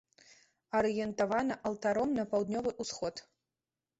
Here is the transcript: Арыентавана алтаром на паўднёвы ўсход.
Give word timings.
Арыентавана 0.79 1.57
алтаром 1.69 2.09
на 2.19 2.25
паўднёвы 2.33 2.71
ўсход. 2.87 3.23